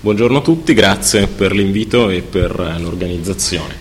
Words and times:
Buongiorno 0.00 0.38
a 0.38 0.42
tutti, 0.42 0.74
grazie 0.74 1.26
per 1.26 1.50
l'invito 1.50 2.08
e 2.08 2.22
per 2.22 2.54
l'organizzazione. 2.78 3.74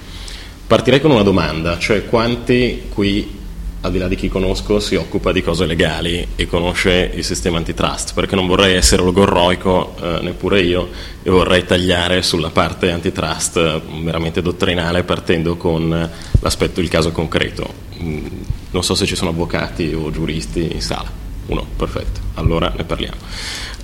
Partirei 0.66 1.00
con 1.00 1.12
una 1.12 1.22
domanda, 1.22 1.78
cioè 1.78 2.06
quanti 2.06 2.86
qui, 2.92 3.38
al 3.82 3.92
di 3.92 4.00
là 4.00 4.08
di 4.08 4.16
chi 4.16 4.28
conosco, 4.28 4.80
si 4.80 4.96
occupa 4.96 5.32
di 5.32 5.44
cose 5.44 5.68
legali 5.68 6.30
e 6.36 6.48
conosce 6.48 7.12
il 7.14 7.24
sistema 7.24 7.58
antitrust? 7.58 8.16
Perché 8.16 8.34
non 8.34 8.48
vorrei 8.48 8.74
essere 8.74 9.04
logorroico, 9.04 9.94
eh, 10.02 10.20
neppure 10.24 10.62
io, 10.62 10.90
e 11.22 11.30
vorrei 11.30 11.66
tagliare 11.66 12.24
sulla 12.24 12.50
parte 12.50 12.90
antitrust 12.90 13.58
eh, 13.58 13.82
veramente 14.02 14.42
dottrinale 14.42 15.04
partendo 15.04 15.56
con 15.56 16.10
l'aspetto, 16.40 16.82
il 16.82 16.90
caso 16.90 17.12
concreto. 17.12 17.72
Mm, 18.02 18.26
non 18.72 18.84
so 18.84 18.96
se 18.96 19.06
ci 19.06 19.16
sono 19.16 19.30
avvocati 19.30 19.94
o 19.94 20.10
giuristi 20.10 20.68
in 20.74 20.82
sala. 20.82 21.27
Uno, 21.48 21.66
perfetto, 21.76 22.20
allora 22.36 22.72
ne 22.76 22.84
parliamo. 22.84 23.18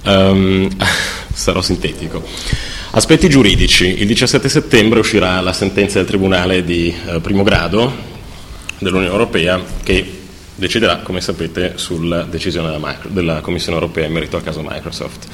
Um, 0.05 0.69
sarò 1.33 1.61
sintetico. 1.61 2.23
Aspetti 2.91 3.27
giuridici. 3.27 4.01
Il 4.01 4.07
17 4.07 4.47
settembre 4.49 4.99
uscirà 4.99 5.39
la 5.41 5.53
sentenza 5.53 5.97
del 5.97 6.07
Tribunale 6.07 6.63
di 6.63 6.93
eh, 7.07 7.19
primo 7.21 7.43
grado 7.43 7.91
dell'Unione 8.77 9.11
Europea 9.11 9.61
che 9.83 10.21
deciderà, 10.55 10.97
come 10.97 11.21
sapete, 11.21 11.73
sulla 11.75 12.23
decisione 12.23 12.67
della, 12.67 12.85
micro, 12.85 13.09
della 13.09 13.41
Commissione 13.41 13.77
Europea 13.79 14.05
in 14.05 14.13
merito 14.13 14.35
al 14.35 14.43
caso 14.43 14.61
Microsoft. 14.61 15.27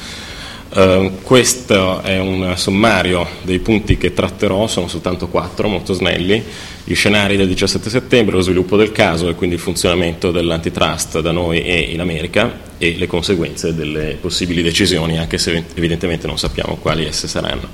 Uh, 0.71 1.21
questo 1.23 2.01
è 2.01 2.19
un 2.19 2.53
sommario 2.55 3.27
dei 3.41 3.57
punti 3.57 3.97
che 3.97 4.13
tratterò, 4.13 4.67
sono 4.67 4.87
soltanto 4.87 5.27
quattro, 5.27 5.67
molto 5.67 5.93
snelli. 5.93 6.43
Gli 6.83 6.93
scenari 6.93 7.37
del 7.37 7.47
17 7.47 7.89
settembre, 7.89 8.35
lo 8.35 8.41
sviluppo 8.41 8.77
del 8.77 8.91
caso 8.91 9.29
e 9.29 9.35
quindi 9.35 9.55
il 9.55 9.61
funzionamento 9.61 10.29
dell'antitrust 10.29 11.21
da 11.21 11.31
noi 11.31 11.63
e 11.63 11.79
in 11.79 12.01
America 12.01 12.67
e 12.77 12.95
le 12.97 13.07
conseguenze 13.07 13.73
delle 13.73 14.17
possibili 14.21 14.61
decisioni, 14.61 15.17
anche 15.17 15.39
se 15.39 15.63
evidentemente 15.73 16.27
non 16.27 16.37
sappiamo 16.37 16.75
quali 16.75 17.03
esse 17.05 17.27
saranno. 17.27 17.67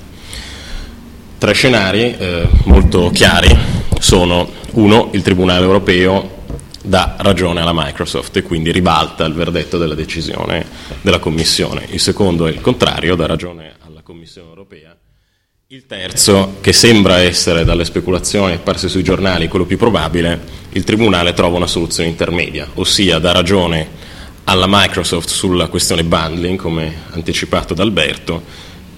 Tre 1.36 1.52
scenari 1.52 2.16
eh, 2.16 2.48
molto 2.64 3.10
chiari 3.10 3.54
sono 4.00 4.48
uno, 4.72 5.10
il 5.12 5.20
Tribunale 5.20 5.64
europeo 5.64 6.35
dà 6.86 7.16
ragione 7.18 7.60
alla 7.60 7.72
Microsoft 7.74 8.36
e 8.36 8.42
quindi 8.42 8.70
ribalta 8.70 9.24
il 9.24 9.34
verdetto 9.34 9.76
della 9.76 9.94
decisione 9.94 10.64
della 11.00 11.18
Commissione. 11.18 11.86
Il 11.90 12.00
secondo 12.00 12.46
è 12.46 12.50
il 12.50 12.60
contrario, 12.60 13.16
dà 13.16 13.26
ragione 13.26 13.74
alla 13.84 14.02
Commissione 14.02 14.48
europea. 14.48 14.96
Il 15.68 15.84
terzo, 15.86 16.58
che 16.60 16.72
sembra 16.72 17.18
essere 17.18 17.64
dalle 17.64 17.84
speculazioni 17.84 18.52
apparse 18.52 18.88
sui 18.88 19.02
giornali 19.02 19.48
quello 19.48 19.64
più 19.64 19.76
probabile, 19.76 20.40
il 20.70 20.84
Tribunale 20.84 21.32
trova 21.32 21.56
una 21.56 21.66
soluzione 21.66 22.08
intermedia, 22.08 22.68
ossia 22.74 23.18
dà 23.18 23.32
ragione 23.32 23.88
alla 24.44 24.66
Microsoft 24.68 25.28
sulla 25.28 25.66
questione 25.66 26.04
bundling, 26.04 26.56
come 26.56 27.02
anticipato 27.10 27.74
da 27.74 27.82
Alberto, 27.82 28.44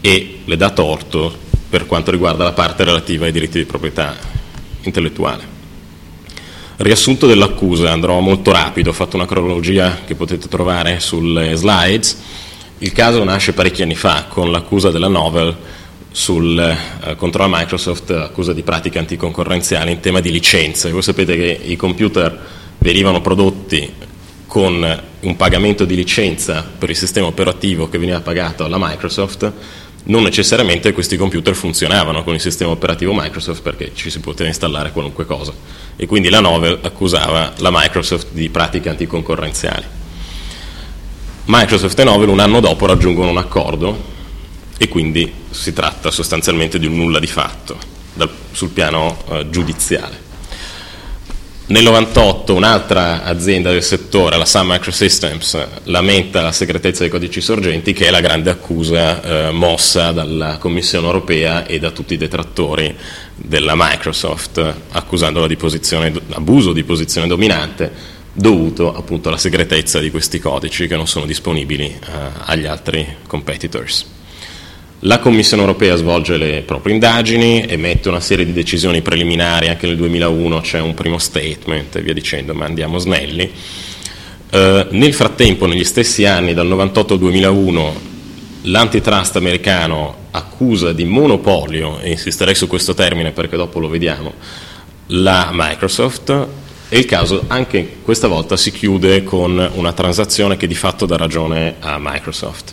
e 0.03 0.41
le 0.45 0.57
dà 0.57 0.69
torto 0.69 1.35
per 1.71 1.87
quanto 1.87 2.11
riguarda 2.11 2.45
la 2.45 2.53
parte 2.53 2.85
relativa 2.85 3.25
ai 3.25 3.33
diritti 3.33 3.57
di 3.57 3.65
proprietà 3.65 4.15
intellettuale. 4.83 5.58
Riassunto 6.81 7.27
dell'accusa, 7.27 7.91
andrò 7.91 8.21
molto 8.21 8.53
rapido, 8.53 8.91
ho 8.91 8.93
fatto 8.93 9.17
una 9.17 9.27
cronologia 9.27 10.03
che 10.07 10.15
potete 10.15 10.47
trovare 10.47 11.01
sulle 11.01 11.57
slides. 11.57 12.17
Il 12.79 12.93
caso 12.93 13.25
nasce 13.25 13.53
parecchi 13.53 13.83
anni 13.83 13.97
fa 13.97 14.27
con 14.29 14.53
l'accusa 14.53 14.93
della 14.93 15.09
Novel 15.09 15.57
sul, 16.13 16.57
eh, 16.57 17.17
contro 17.17 17.43
la 17.43 17.49
Microsoft, 17.59 18.11
accusa 18.11 18.53
di 18.53 18.63
pratiche 18.63 19.01
anticoncorrenziali 19.01 19.91
in 19.91 19.99
tema 19.99 20.21
di 20.21 20.31
licenze. 20.31 20.93
Voi 20.93 21.03
sapete 21.03 21.35
che 21.35 21.61
i 21.65 21.75
computer 21.75 22.47
venivano 22.79 23.21
prodotti 23.21 23.93
con 24.47 25.03
un 25.19 25.37
pagamento 25.37 25.85
di 25.85 25.97
licenza 25.97 26.65
per 26.79 26.91
il 26.91 26.97
sistema 26.97 27.27
operativo 27.27 27.89
che 27.89 27.99
veniva 27.99 28.21
pagato 28.21 28.65
alla 28.65 28.79
Microsoft 28.79 29.53
non 30.09 30.23
necessariamente 30.23 30.93
questi 30.93 31.17
computer 31.17 31.55
funzionavano 31.55 32.25
con 32.25 32.35
il 32.35 32.41
sistema 32.41 32.71
operativo 32.71 33.13
Microsoft 33.15 33.63
perché 33.63 33.93
ci 33.95 34.11
si 34.11 34.21
poteva 34.21 34.49
installare 34.49 34.91
qualunque 34.93 35.27
cosa 35.27 35.53
e 35.97 36.07
quindi 36.07 36.31
la 36.31 36.41
Novel 36.41 36.79
accusava 36.83 37.53
la 37.59 37.71
Microsoft 37.73 38.29
di 38.31 38.49
pratiche 38.49 38.89
anticoncorrenziali. 38.89 39.85
Microsoft 41.45 41.99
e 41.99 42.05
Novel 42.05 42.29
un 42.29 42.41
anno 42.41 42.61
dopo 42.61 42.87
raggiungono 42.87 43.31
un 43.31 43.39
accordo 43.39 44.17
e 44.79 44.89
quindi 44.89 45.31
si 45.51 45.73
tratta 45.73 46.11
sostanzialmente 46.11 46.79
di 46.79 46.87
un 46.87 46.97
nulla 46.97 47.19
di 47.19 47.27
fatto 47.27 47.79
dal, 48.15 48.31
sul 48.53 48.71
piano 48.71 49.17
eh, 49.29 49.51
giudiziale. 49.51 50.28
Nel 51.71 51.83
98 51.83 52.55
un'altra 52.55 53.25
azienda 53.25 53.71
del 53.71 53.83
settore, 53.83 54.39
la 54.39 54.47
Sun 54.47 54.69
Microsystems, 54.69 55.67
lamenta 55.85 56.41
la 56.41 56.51
segretezza 56.51 57.01
dei 57.01 57.11
codici 57.11 57.43
sorgenti 57.43 57.93
che 57.93 58.07
è 58.07 58.11
la 58.11 58.23
grande 58.23 58.49
accusa 58.49 59.21
eh, 59.21 59.51
mossa 59.51 60.13
dalla 60.13 60.57
Commissione 60.57 61.05
europea 61.05 61.67
e 61.67 61.79
da 61.79 61.91
tutti 61.91 62.15
i 62.15 62.17
detrattori 62.17 62.97
della 63.35 63.75
Microsoft, 63.77 64.75
accusandola 64.93 65.47
di 65.47 65.59
abuso 66.31 66.73
di 66.73 66.85
posizione 66.85 67.27
dominante 67.27 67.93
dovuto 68.33 68.95
appunto 68.95 69.29
alla 69.29 69.37
segretezza 69.37 69.99
di 69.99 70.11
questi 70.11 70.39
codici 70.39 70.87
che 70.87 70.97
non 70.97 71.07
sono 71.07 71.27
disponibili 71.27 71.85
eh, 71.85 71.99
agli 72.47 72.65
altri 72.65 73.07
competitors. 73.27 74.17
La 75.03 75.21
Commissione 75.21 75.63
europea 75.63 75.95
svolge 75.95 76.37
le 76.37 76.63
proprie 76.67 76.93
indagini, 76.93 77.65
emette 77.69 78.09
una 78.09 78.19
serie 78.19 78.45
di 78.45 78.53
decisioni 78.53 79.01
preliminari, 79.01 79.69
anche 79.69 79.87
nel 79.87 79.97
2001 79.97 80.61
c'è 80.61 80.81
un 80.81 80.95
primo 80.95 81.19
statement 81.19 81.95
e 81.95 82.03
via 82.03 82.13
dicendo, 82.13 82.53
ma 82.53 82.65
andiamo 82.65 82.99
snelli. 82.99 83.49
Eh, 84.51 84.87
nel 84.91 85.15
frattempo, 85.15 85.67
negli 85.67 85.85
stessi 85.85 86.25
anni, 86.25 86.53
dal 86.53 86.67
98 86.67 87.13
al 87.13 87.19
2001, 87.21 88.01
l'antitrust 88.63 89.37
americano 89.37 90.17
accusa 90.33 90.93
di 90.93 91.05
monopolio, 91.05 92.01
e 92.01 92.11
insisterei 92.11 92.57
su 92.57 92.67
questo 92.67 92.93
termine 92.95 93.31
perché 93.31 93.57
dopo 93.57 93.79
lo 93.79 93.89
vediamo, 93.89 94.33
la 95.07 95.51
Microsoft. 95.53 96.47
E 96.89 96.99
il 96.99 97.05
caso 97.05 97.45
anche 97.47 97.99
questa 98.03 98.27
volta 98.27 98.57
si 98.57 98.73
chiude 98.73 99.23
con 99.23 99.71
una 99.75 99.93
transazione 99.93 100.57
che 100.57 100.67
di 100.67 100.75
fatto 100.75 101.07
dà 101.07 101.17
ragione 101.17 101.77
a 101.79 101.99
Microsoft 102.01 102.73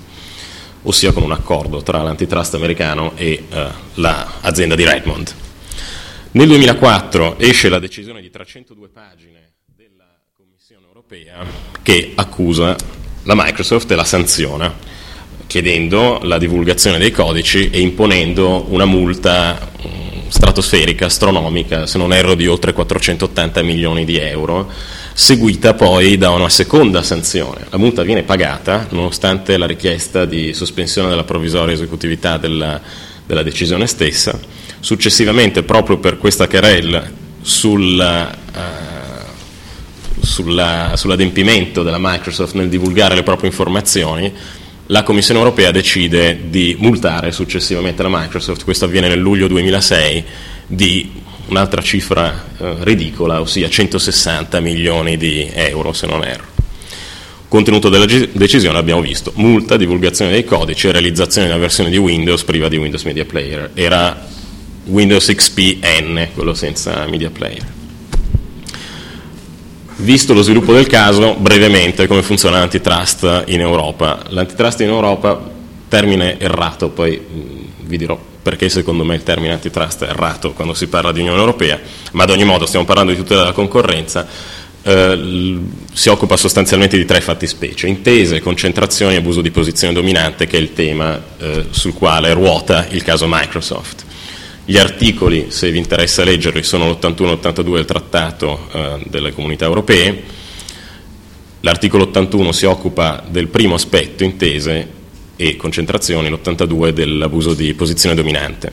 ossia 0.85 1.11
con 1.11 1.23
un 1.23 1.31
accordo 1.31 1.81
tra 1.83 2.01
l'antitrust 2.01 2.55
americano 2.55 3.13
e 3.15 3.43
eh, 3.49 3.67
l'azienda 3.95 4.75
di 4.75 4.83
Redmond. 4.83 5.33
Nel 6.31 6.47
2004 6.47 7.39
esce 7.39 7.69
la 7.69 7.79
decisione 7.79 8.21
di 8.21 8.29
302 8.29 8.89
pagine 8.89 9.53
della 9.75 10.19
Commissione 10.35 10.85
europea 10.85 11.45
che 11.81 12.11
accusa 12.15 12.75
la 13.23 13.33
Microsoft 13.35 13.89
e 13.91 13.95
la 13.95 14.03
sanziona, 14.03 14.73
chiedendo 15.47 16.19
la 16.23 16.37
divulgazione 16.37 16.97
dei 16.97 17.11
codici 17.11 17.69
e 17.69 17.79
imponendo 17.79 18.65
una 18.69 18.85
multa 18.85 19.69
um, 19.81 20.27
stratosferica, 20.27 21.05
astronomica, 21.05 21.87
se 21.87 21.97
non 21.97 22.13
erro 22.13 22.35
di 22.35 22.47
oltre 22.47 22.73
480 22.73 23.61
milioni 23.61 24.05
di 24.05 24.17
euro, 24.17 24.69
seguita 25.17 25.73
poi 25.75 26.17
da 26.17 26.31
una 26.31 26.49
seconda 26.49 27.01
sanzione. 27.01 27.67
La 27.69 27.77
multa 27.77 28.03
viene 28.03 28.23
pagata 28.23 28.85
nonostante 28.89 29.55
la 29.55 29.65
richiesta 29.65 30.25
di 30.25 30.53
sospensione 30.53 31.07
della 31.07 31.23
provvisoria 31.23 31.73
esecutività 31.73 32.37
della, 32.37 32.81
della 33.25 33.41
decisione 33.41 33.87
stessa. 33.87 34.37
Successivamente, 34.81 35.63
proprio 35.63 35.99
per 35.99 36.17
questa 36.17 36.49
querel 36.49 37.13
sul, 37.41 38.27
uh, 38.51 38.59
sulla, 40.19 40.91
sull'adempimento 40.95 41.81
della 41.81 41.97
Microsoft 41.97 42.55
nel 42.55 42.67
divulgare 42.67 43.15
le 43.15 43.23
proprie 43.23 43.49
informazioni, 43.49 44.29
la 44.87 45.03
Commissione 45.03 45.39
europea 45.39 45.71
decide 45.71 46.49
di 46.49 46.75
multare 46.77 47.31
successivamente 47.31 48.03
la 48.03 48.09
Microsoft, 48.11 48.65
questo 48.65 48.83
avviene 48.83 49.07
nel 49.07 49.19
luglio 49.19 49.47
2006, 49.47 50.25
di 50.67 51.23
un'altra 51.47 51.81
cifra 51.81 52.45
eh, 52.57 52.75
ridicola, 52.79 53.41
ossia 53.41 53.69
160 53.69 54.59
milioni 54.59 55.17
di 55.17 55.49
euro 55.53 55.93
se 55.93 56.07
non 56.07 56.23
erro. 56.23 56.53
Contenuto 57.47 57.89
della 57.89 58.05
decisione 58.05 58.77
abbiamo 58.77 59.01
visto, 59.01 59.31
multa, 59.35 59.77
divulgazione 59.77 60.31
dei 60.31 60.43
codici 60.43 60.87
e 60.87 60.91
realizzazione 60.91 61.47
di 61.47 61.53
una 61.53 61.61
versione 61.61 61.89
di 61.89 61.97
Windows 61.97 62.43
priva 62.43 62.67
di 62.67 62.77
Windows 62.77 63.03
Media 63.03 63.23
Player. 63.23 63.71
Era 63.73 64.27
Windows 64.85 65.31
XP 65.33 65.77
N, 66.01 66.27
quello 66.33 66.53
senza 66.53 67.05
Media 67.07 67.29
Player. 67.29 67.73
Visto 69.97 70.33
lo 70.33 70.41
sviluppo 70.41 70.73
del 70.73 70.87
caso, 70.87 71.35
brevemente 71.35 72.07
come 72.07 72.23
funziona 72.23 72.57
l'antitrust 72.59 73.43
in 73.45 73.61
Europa. 73.61 74.21
L'antitrust 74.29 74.81
in 74.81 74.87
Europa, 74.87 75.51
termine 75.87 76.37
errato, 76.37 76.89
poi 76.89 77.21
vi 77.85 77.97
dirò 77.97 78.19
perché 78.45 78.69
secondo 78.69 79.03
me 79.03 79.15
il 79.15 79.23
termine 79.23 79.53
antitrust 79.53 80.03
è 80.03 80.09
errato 80.09 80.53
quando 80.53 80.75
si 80.75 80.85
parla 80.85 81.11
di 81.11 81.21
Unione 81.21 81.39
Europea, 81.39 81.79
ma 82.11 82.25
ad 82.25 82.29
ogni 82.29 82.43
modo 82.43 82.67
stiamo 82.67 82.85
parlando 82.85 83.11
di 83.11 83.17
tutela 83.17 83.39
della 83.41 83.53
concorrenza, 83.53 84.27
eh, 84.83 85.59
si 85.91 86.09
occupa 86.09 86.37
sostanzialmente 86.37 86.95
di 86.95 87.05
tre 87.05 87.21
fattispecie, 87.21 87.87
intese, 87.87 88.41
concentrazioni 88.41 89.15
e 89.15 89.17
abuso 89.17 89.41
di 89.41 89.49
posizione 89.49 89.95
dominante, 89.95 90.45
che 90.45 90.57
è 90.57 90.59
il 90.59 90.73
tema 90.73 91.19
eh, 91.39 91.65
sul 91.71 91.95
quale 91.95 92.33
ruota 92.33 92.85
il 92.91 93.01
caso 93.01 93.25
Microsoft. 93.27 94.05
Gli 94.63 94.77
articoli, 94.77 95.47
se 95.49 95.71
vi 95.71 95.79
interessa 95.79 96.23
leggerli, 96.23 96.61
sono 96.61 96.87
l'81 96.87 97.23
e 97.23 97.31
l'82 97.31 97.73
del 97.73 97.85
Trattato 97.85 98.69
eh, 98.71 99.03
delle 99.07 99.33
Comunità 99.33 99.65
Europee. 99.65 100.23
L'articolo 101.61 102.03
81 102.03 102.51
si 102.51 102.65
occupa 102.65 103.23
del 103.27 103.47
primo 103.47 103.73
aspetto, 103.73 104.23
intese, 104.23 104.94
e 105.35 105.55
concentrazioni, 105.55 106.29
l'82 106.29 106.89
dell'abuso 106.89 107.53
di 107.53 107.73
posizione 107.73 108.15
dominante. 108.15 108.71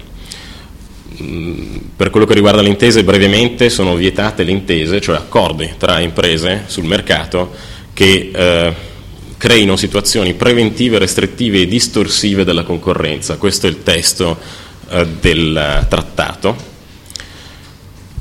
Mm, 1.21 1.77
per 1.97 2.11
quello 2.11 2.27
che 2.27 2.35
riguarda 2.35 2.63
le 2.63 2.69
intese, 2.69 3.05
brevemente 3.05 3.69
sono 3.69 3.95
vietate 3.95 4.45
le 4.45 4.51
intese, 4.51 5.01
cioè 5.01 5.17
accordi 5.17 5.75
tra 5.77 6.01
imprese 6.01 6.65
sul 6.67 6.85
mercato 6.85 7.51
che 7.93 8.31
eh, 8.33 8.75
creino 9.37 9.77
situazioni 9.77 10.35
preventive, 10.35 10.99
restrittive 10.99 11.63
e 11.63 11.67
distorsive 11.67 12.45
della 12.45 12.63
concorrenza. 12.63 13.37
Questo 13.37 13.67
è 13.67 13.71
il 13.71 13.83
testo 13.83 14.39
eh, 14.89 15.07
del 15.21 15.87
trattato. 15.89 16.71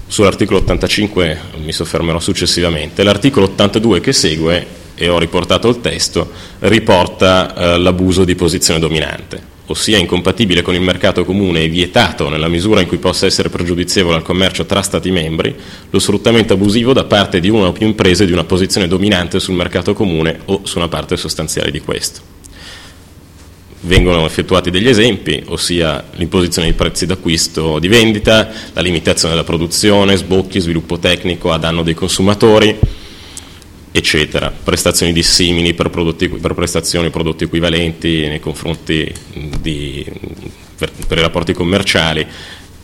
Sull'articolo 0.07 0.59
85 0.59 1.39
mi 1.63 1.71
soffermerò 1.71 2.19
successivamente. 2.19 3.03
L'articolo 3.03 3.45
82 3.45 4.01
che 4.01 4.11
segue, 4.11 4.67
e 5.01 5.09
ho 5.09 5.17
riportato 5.17 5.67
il 5.67 5.81
testo, 5.81 6.29
riporta 6.59 7.55
eh, 7.55 7.77
l'abuso 7.79 8.23
di 8.23 8.35
posizione 8.35 8.79
dominante 8.79 9.49
ossia 9.71 9.97
incompatibile 9.97 10.61
con 10.61 10.75
il 10.75 10.81
mercato 10.81 11.23
comune 11.23 11.63
e 11.63 11.69
vietato 11.69 12.27
nella 12.27 12.49
misura 12.49 12.81
in 12.81 12.87
cui 12.87 12.97
possa 12.97 13.25
essere 13.25 13.47
pregiudizievole 13.49 14.17
al 14.17 14.21
commercio 14.21 14.65
tra 14.65 14.81
Stati 14.81 15.11
membri, 15.11 15.55
lo 15.89 15.99
sfruttamento 15.99 16.53
abusivo 16.53 16.91
da 16.91 17.05
parte 17.05 17.39
di 17.39 17.49
una 17.49 17.67
o 17.67 17.71
più 17.71 17.87
imprese 17.87 18.25
di 18.25 18.33
una 18.33 18.43
posizione 18.43 18.87
dominante 18.87 19.39
sul 19.39 19.55
mercato 19.55 19.93
comune 19.93 20.41
o 20.45 20.61
su 20.63 20.77
una 20.77 20.89
parte 20.89 21.15
sostanziale 21.15 21.71
di 21.71 21.79
questo. 21.79 22.19
Vengono 23.83 24.25
effettuati 24.25 24.69
degli 24.71 24.89
esempi, 24.89 25.41
ossia 25.47 26.03
l'imposizione 26.15 26.67
di 26.67 26.73
prezzi 26.73 27.05
d'acquisto 27.05 27.61
o 27.61 27.79
di 27.79 27.87
vendita, 27.87 28.49
la 28.73 28.81
limitazione 28.81 29.33
della 29.33 29.45
produzione, 29.45 30.17
sbocchi, 30.17 30.59
sviluppo 30.59 30.99
tecnico 30.99 31.51
a 31.51 31.57
danno 31.57 31.81
dei 31.81 31.95
consumatori, 31.95 32.77
eccetera, 33.91 34.51
prestazioni 34.51 35.11
dissimili 35.11 35.73
per, 35.73 35.89
prodotti, 35.89 36.29
per 36.29 36.53
prestazioni 36.53 37.09
prodotti 37.09 37.43
equivalenti 37.43 38.27
nei 38.27 38.39
confronti 38.39 39.13
di, 39.59 40.05
per, 40.77 40.91
per, 41.07 41.17
i 41.17 41.21
rapporti 41.21 41.53
commerciali, 41.53 42.25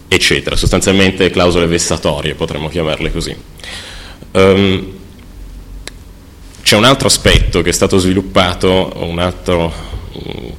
eccetera, 0.08 0.56
sostanzialmente 0.56 1.30
clausole 1.30 1.66
vessatorie 1.66 2.36
potremmo 2.36 2.68
chiamarle 2.68 3.12
così. 3.12 3.36
Um, 4.32 4.96
c'è 6.62 6.76
un 6.76 6.84
altro 6.84 7.08
aspetto 7.08 7.62
che 7.62 7.70
è 7.70 7.74
stato 7.74 7.98
sviluppato, 7.98 8.94
altro, 9.18 9.74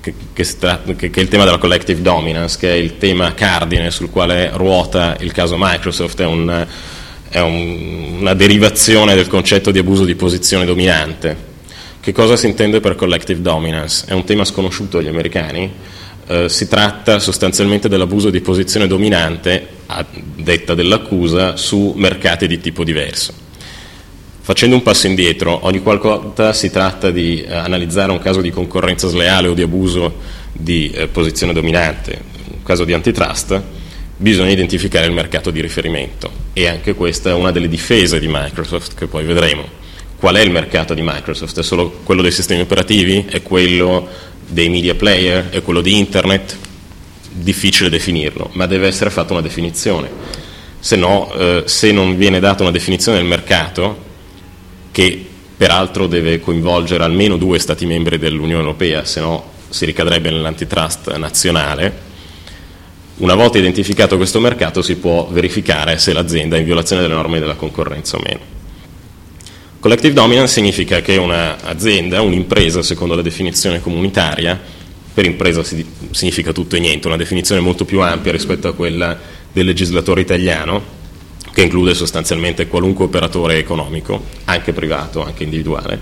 che, 0.00 0.14
che, 0.32 0.44
sta, 0.44 0.80
che, 0.96 1.10
è 1.12 1.20
il 1.20 1.28
tema 1.28 1.44
della 1.44 1.58
collective 1.58 2.00
dominance, 2.00 2.56
che 2.58 2.70
è 2.70 2.76
il 2.76 2.96
tema 2.96 3.34
cardine 3.34 3.90
sul 3.90 4.08
quale 4.08 4.50
ruota 4.54 5.16
il 5.20 5.32
caso 5.32 5.56
Microsoft, 5.58 6.18
è 6.22 6.24
un 6.24 6.66
è 7.28 7.40
un, 7.40 8.16
una 8.20 8.34
derivazione 8.34 9.14
del 9.14 9.26
concetto 9.26 9.70
di 9.70 9.78
abuso 9.78 10.04
di 10.04 10.14
posizione 10.14 10.64
dominante. 10.64 11.46
Che 12.00 12.12
cosa 12.12 12.36
si 12.36 12.46
intende 12.46 12.80
per 12.80 12.94
collective 12.94 13.40
dominance? 13.40 14.06
È 14.06 14.12
un 14.12 14.24
tema 14.24 14.44
sconosciuto 14.44 14.98
agli 14.98 15.08
americani, 15.08 15.70
eh, 16.26 16.48
si 16.48 16.68
tratta 16.68 17.18
sostanzialmente 17.18 17.88
dell'abuso 17.88 18.30
di 18.30 18.40
posizione 18.40 18.86
dominante, 18.86 19.66
a 19.86 20.04
detta 20.36 20.74
dell'accusa, 20.74 21.56
su 21.56 21.94
mercati 21.96 22.46
di 22.46 22.60
tipo 22.60 22.84
diverso. 22.84 23.46
Facendo 24.40 24.76
un 24.76 24.82
passo 24.82 25.06
indietro, 25.06 25.66
ogni 25.66 25.82
qualvolta 25.82 26.54
si 26.54 26.70
tratta 26.70 27.10
di 27.10 27.42
eh, 27.42 27.54
analizzare 27.54 28.10
un 28.10 28.18
caso 28.18 28.40
di 28.40 28.50
concorrenza 28.50 29.06
sleale 29.08 29.48
o 29.48 29.52
di 29.52 29.60
abuso 29.60 30.16
di 30.52 30.90
eh, 30.90 31.08
posizione 31.08 31.52
dominante, 31.52 32.18
un 32.50 32.62
caso 32.62 32.84
di 32.84 32.94
antitrust, 32.94 33.62
bisogna 34.20 34.50
identificare 34.50 35.06
il 35.06 35.12
mercato 35.12 35.50
di 35.50 35.60
riferimento 35.60 36.30
e 36.52 36.66
anche 36.66 36.94
questa 36.94 37.30
è 37.30 37.32
una 37.32 37.52
delle 37.52 37.68
difese 37.68 38.18
di 38.18 38.26
Microsoft 38.28 38.94
che 38.94 39.06
poi 39.06 39.24
vedremo. 39.24 39.76
Qual 40.18 40.34
è 40.34 40.40
il 40.40 40.50
mercato 40.50 40.92
di 40.92 41.02
Microsoft? 41.02 41.60
È 41.60 41.62
solo 41.62 42.00
quello 42.02 42.22
dei 42.22 42.32
sistemi 42.32 42.60
operativi? 42.60 43.26
È 43.28 43.40
quello 43.42 44.08
dei 44.44 44.68
media 44.68 44.96
player? 44.96 45.50
È 45.50 45.62
quello 45.62 45.80
di 45.80 45.96
internet? 45.96 46.56
Difficile 47.30 47.88
definirlo, 47.88 48.50
ma 48.54 48.66
deve 48.66 48.88
essere 48.88 49.10
fatta 49.10 49.34
una 49.34 49.42
definizione. 49.42 50.10
Se 50.80 50.96
no, 50.96 51.32
eh, 51.34 51.62
se 51.66 51.92
non 51.92 52.16
viene 52.16 52.40
data 52.40 52.62
una 52.62 52.72
definizione 52.72 53.18
del 53.18 53.26
mercato, 53.28 54.06
che 54.90 55.24
peraltro 55.56 56.08
deve 56.08 56.40
coinvolgere 56.40 57.04
almeno 57.04 57.36
due 57.36 57.60
Stati 57.60 57.86
membri 57.86 58.18
dell'Unione 58.18 58.62
Europea, 58.62 59.04
se 59.04 59.20
no 59.20 59.52
si 59.68 59.84
ricadrebbe 59.84 60.30
nell'antitrust 60.30 61.14
nazionale, 61.16 62.06
una 63.18 63.34
volta 63.34 63.58
identificato 63.58 64.16
questo 64.16 64.38
mercato 64.40 64.82
si 64.82 64.96
può 64.96 65.28
verificare 65.30 65.98
se 65.98 66.12
l'azienda 66.12 66.56
è 66.56 66.60
in 66.60 66.64
violazione 66.64 67.02
delle 67.02 67.14
norme 67.14 67.40
della 67.40 67.54
concorrenza 67.54 68.16
o 68.16 68.20
meno. 68.24 68.56
Collective 69.80 70.12
dominance 70.12 70.54
significa 70.54 71.00
che 71.00 71.16
un'azienda, 71.16 72.20
un'impresa, 72.20 72.82
secondo 72.82 73.14
la 73.14 73.22
definizione 73.22 73.80
comunitaria, 73.80 74.58
per 75.14 75.24
impresa 75.24 75.62
significa 76.10 76.52
tutto 76.52 76.76
e 76.76 76.80
niente, 76.80 77.08
una 77.08 77.16
definizione 77.16 77.60
molto 77.60 77.84
più 77.84 78.00
ampia 78.00 78.30
rispetto 78.30 78.68
a 78.68 78.74
quella 78.74 79.18
del 79.52 79.66
legislatore 79.66 80.20
italiano, 80.20 80.96
che 81.52 81.62
include 81.62 81.94
sostanzialmente 81.94 82.68
qualunque 82.68 83.06
operatore 83.06 83.58
economico, 83.58 84.26
anche 84.44 84.72
privato, 84.72 85.24
anche 85.24 85.42
individuale. 85.42 85.98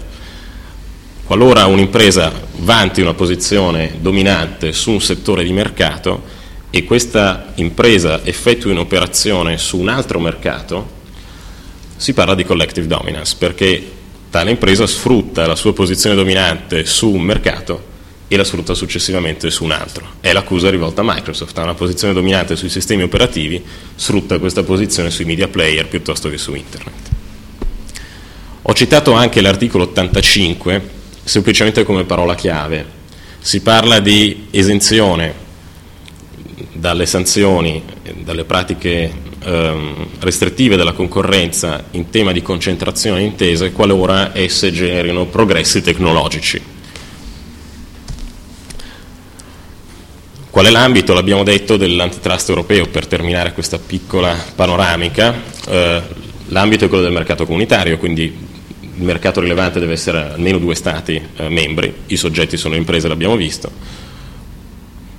Qualora 1.24 1.64
un'impresa 1.66 2.30
vanti 2.58 3.00
una 3.00 3.14
posizione 3.14 3.94
dominante 4.00 4.72
su 4.72 4.90
un 4.90 5.00
settore 5.00 5.44
di 5.44 5.52
mercato, 5.52 6.22
e 6.70 6.84
questa 6.84 7.52
impresa 7.56 8.24
effettui 8.24 8.72
un'operazione 8.72 9.56
su 9.58 9.78
un 9.78 9.88
altro 9.88 10.18
mercato, 10.20 10.94
si 11.96 12.12
parla 12.12 12.34
di 12.34 12.44
collective 12.44 12.86
dominance, 12.86 13.36
perché 13.38 13.92
tale 14.30 14.50
impresa 14.50 14.86
sfrutta 14.86 15.46
la 15.46 15.56
sua 15.56 15.72
posizione 15.72 16.14
dominante 16.14 16.84
su 16.84 17.10
un 17.10 17.22
mercato 17.22 17.94
e 18.28 18.36
la 18.36 18.44
sfrutta 18.44 18.74
successivamente 18.74 19.50
su 19.50 19.64
un 19.64 19.70
altro. 19.70 20.14
È 20.20 20.32
l'accusa 20.32 20.68
rivolta 20.68 21.00
a 21.00 21.04
Microsoft, 21.04 21.56
ha 21.56 21.62
una 21.62 21.74
posizione 21.74 22.12
dominante 22.12 22.56
sui 22.56 22.69
sistemi 22.69 23.02
operativi, 23.02 23.64
sfrutta 23.94 24.38
questa 24.38 24.62
posizione 24.62 25.10
sui 25.10 25.24
media 25.24 25.48
player 25.48 25.86
piuttosto 25.86 26.28
che 26.28 26.36
su 26.36 26.54
internet. 26.54 27.10
Ho 28.62 28.74
citato 28.74 29.12
anche 29.12 29.40
l'articolo 29.40 29.84
85, 29.84 30.90
semplicemente 31.22 31.84
come 31.84 32.04
parola 32.04 32.34
chiave. 32.34 32.94
Si 33.38 33.60
parla 33.60 34.00
di 34.00 34.48
esenzione 34.50 35.44
dalle 36.86 37.06
sanzioni, 37.06 37.82
dalle 38.22 38.44
pratiche 38.44 39.12
ehm, 39.42 40.06
restrittive 40.20 40.76
della 40.76 40.92
concorrenza 40.92 41.82
in 41.90 42.10
tema 42.10 42.30
di 42.30 42.42
concentrazione 42.42 43.22
intese 43.22 43.72
qualora 43.72 44.30
esse 44.38 44.70
generino 44.70 45.26
progressi 45.26 45.82
tecnologici. 45.82 46.62
Qual 50.48 50.64
è 50.64 50.70
l'ambito, 50.70 51.12
l'abbiamo 51.12 51.43
detto, 51.43 51.76
dell'antitrust 51.76 52.50
europeo 52.50 52.86
per 52.86 53.08
terminare 53.08 53.52
questa 53.52 53.81
piccola 53.81 54.36
panoramica? 54.55 55.34
Eh, 55.66 56.02
l'ambito 56.46 56.84
è 56.84 56.88
quello 56.88 57.02
del 57.02 57.12
mercato 57.12 57.46
comunitario, 57.46 57.98
quindi 57.98 58.22
il 58.22 59.02
mercato 59.02 59.40
rilevante 59.40 59.81
deve 59.81 59.94
essere 59.94 60.34
almeno 60.34 60.58
due 60.58 60.76
Stati 60.76 61.20
eh, 61.36 61.48
membri, 61.48 61.93
i 62.06 62.16
soggetti 62.16 62.56
sono 62.56 62.76
imprese, 62.76 63.08
l'abbiamo 63.08 63.34
visto. 63.34 63.72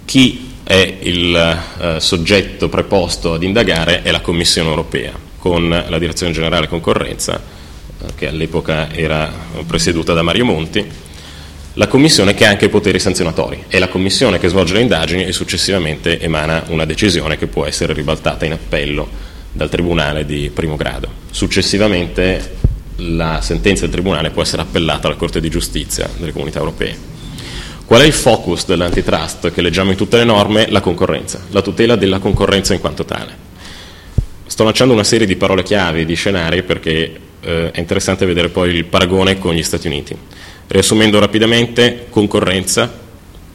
Chi 0.05 0.46
è 0.67 0.97
il 1.03 1.33
eh, 1.33 1.99
soggetto 2.01 2.67
preposto 2.67 3.33
ad 3.33 3.43
indagare 3.43 4.01
è 4.01 4.11
la 4.11 4.19
Commissione 4.19 4.67
europea, 4.67 5.13
con 5.39 5.69
la 5.69 5.97
Direzione 5.97 6.33
Generale 6.33 6.67
Concorrenza, 6.67 7.39
eh, 7.39 8.05
che 8.15 8.27
all'epoca 8.27 8.93
era 8.93 9.31
presieduta 9.65 10.11
da 10.11 10.23
Mario 10.23 10.43
Monti, 10.43 10.85
la 11.75 11.87
Commissione 11.87 12.33
che 12.33 12.45
ha 12.45 12.49
anche 12.49 12.67
poteri 12.67 12.99
sanzionatori, 12.99 13.63
è 13.67 13.79
la 13.79 13.87
Commissione 13.87 14.39
che 14.39 14.49
svolge 14.49 14.73
le 14.73 14.81
indagini 14.81 15.23
e 15.23 15.31
successivamente 15.31 16.19
emana 16.19 16.65
una 16.67 16.83
decisione 16.83 17.37
che 17.37 17.47
può 17.47 17.65
essere 17.65 17.93
ribaltata 17.93 18.45
in 18.45 18.51
appello 18.51 19.07
dal 19.53 19.69
Tribunale 19.69 20.25
di 20.25 20.51
primo 20.53 20.75
grado. 20.75 21.07
Successivamente 21.31 22.55
la 22.97 23.39
sentenza 23.41 23.83
del 23.83 23.91
Tribunale 23.91 24.31
può 24.31 24.41
essere 24.41 24.63
appellata 24.63 25.07
alla 25.07 25.15
Corte 25.15 25.39
di 25.39 25.49
Giustizia 25.49 26.09
delle 26.17 26.33
Comunità 26.33 26.59
Europee. 26.59 27.16
Qual 27.87 28.01
è 28.01 28.05
il 28.05 28.11
focus 28.11 28.65
dell'antitrust 28.65 29.49
che 29.53 29.61
leggiamo 29.61 29.91
in 29.91 29.95
tutte 29.95 30.17
le 30.17 30.25
norme? 30.25 30.69
La 30.69 30.81
concorrenza, 30.81 31.39
la 31.51 31.61
tutela 31.61 31.95
della 31.95 32.19
concorrenza 32.19 32.73
in 32.73 32.81
quanto 32.81 33.05
tale. 33.05 33.33
Sto 34.45 34.65
lanciando 34.65 34.93
una 34.93 35.05
serie 35.05 35.25
di 35.25 35.37
parole 35.37 35.63
chiave, 35.63 36.03
di 36.03 36.13
scenari, 36.13 36.63
perché 36.63 37.17
eh, 37.39 37.71
è 37.71 37.79
interessante 37.79 38.25
vedere 38.25 38.49
poi 38.49 38.75
il 38.75 38.83
paragone 38.83 39.39
con 39.39 39.53
gli 39.53 39.63
Stati 39.63 39.87
Uniti. 39.87 40.13
Riassumendo 40.67 41.17
rapidamente, 41.17 42.07
concorrenza, 42.09 42.91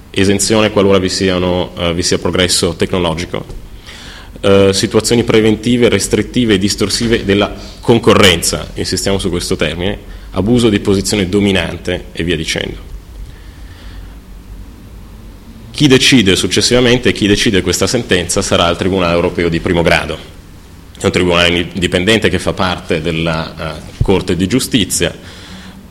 esenzione 0.09 0.71
qualora 0.71 0.97
vi, 0.97 1.11
siano, 1.11 1.73
eh, 1.77 1.93
vi 1.93 2.03
sia 2.03 2.17
progresso 2.17 2.75
tecnologico, 2.75 3.45
eh, 4.41 4.71
situazioni 4.73 5.25
preventive, 5.25 5.91
restrittive 5.91 6.55
e 6.55 6.59
distorsive 6.59 7.27
della 7.27 7.53
concorrenza, 7.81 8.71
insistiamo 8.77 9.19
su 9.19 9.29
questo 9.29 9.57
termine, 9.57 9.99
abuso 10.31 10.71
di 10.71 10.81
posizione 10.81 11.29
dominante 11.29 12.07
e 12.13 12.25
via 12.25 12.37
dicendo. 12.37 12.92
Chi 15.83 15.89
decide 15.89 16.37
successivamente, 16.37 17.11
chi 17.11 17.27
decide 17.27 17.61
questa 17.61 17.89
sentenza 17.89 18.41
sarà 18.41 18.69
il 18.69 18.77
Tribunale 18.77 19.15
europeo 19.15 19.49
di 19.49 19.59
primo 19.59 19.83
grado. 19.83 20.17
È 20.97 21.05
un 21.05 21.11
tribunale 21.11 21.49
indipendente 21.73 22.29
che 22.29 22.39
fa 22.39 22.53
parte 22.53 23.01
della 23.01 23.81
uh, 23.81 24.01
Corte 24.01 24.37
di 24.37 24.47
giustizia, 24.47 25.13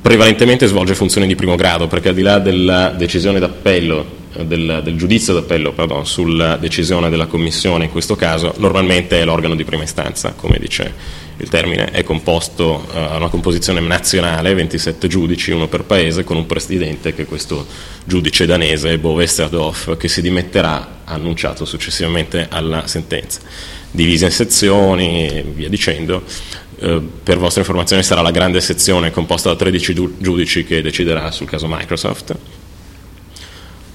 prevalentemente 0.02 0.66
svolge 0.68 0.96
funzioni 0.96 1.28
di 1.28 1.36
primo 1.36 1.58
grado 1.58 1.88
perché 1.88 2.08
al 2.08 2.16
di 2.16 2.22
là 2.22 2.40
della 2.40 2.94
decisione 2.98 3.38
d'appello 3.40 4.20
del, 4.44 4.82
del 4.84 4.98
giudizio 4.98 5.34
d'appello 5.34 5.74
pardon, 5.74 6.06
sulla 6.06 6.58
decisione 6.58 7.10
della 7.10 7.28
Commissione 7.28 7.86
in 7.86 7.92
questo 7.92 8.16
caso 8.16 8.54
normalmente 8.58 9.20
è 9.20 9.26
l'organo 9.26 9.56
di 9.56 9.64
prima 9.64 9.84
istanza, 9.84 10.34
come 10.36 10.58
dice 10.60 11.20
il 11.42 11.50
termine, 11.50 11.90
è 11.90 12.04
composto 12.04 12.88
a 12.94 13.14
uh, 13.14 13.16
una 13.16 13.28
composizione 13.28 13.80
nazionale, 13.80 14.54
27 14.54 15.08
giudici, 15.08 15.52
uno 15.52 15.68
per 15.68 15.84
paese, 15.84 16.24
con 16.24 16.38
un 16.38 16.46
presidente 16.46 17.16
che 17.16 17.24
è 17.24 17.26
questo 17.26 17.66
giudice 18.04 18.46
danese, 18.46 19.00
Bo 19.00 19.14
Westerhoff, 19.14 19.98
che 19.98 20.08
si 20.08 20.22
dimetterà, 20.22 21.00
annunciato 21.06 21.66
successivamente 21.66 22.48
alla 22.50 22.86
sentenza. 22.86 23.40
Divisa 23.90 24.26
in 24.26 24.32
sezioni 24.32 25.28
e 25.28 25.42
via 25.42 25.68
dicendo, 25.68 26.24
uh, 26.80 27.10
per 27.24 27.40
vostra 27.40 27.62
informazione 27.62 28.04
sarà 28.04 28.22
la 28.22 28.32
grande 28.32 28.62
sezione 28.62 29.10
composta 29.10 29.50
da 29.50 29.56
13 29.56 30.18
giudici 30.20 30.64
che 30.64 30.84
deciderà 30.84 31.32
sul 31.32 31.48
caso 31.48 31.66
Microsoft, 31.68 32.36